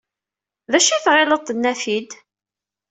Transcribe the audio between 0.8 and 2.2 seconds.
ay tɣiled tenna-t-id?